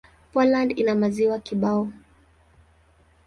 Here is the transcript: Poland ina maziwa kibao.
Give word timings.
Poland 0.33 0.71
ina 0.79 0.95
maziwa 0.95 1.39
kibao. 1.39 1.87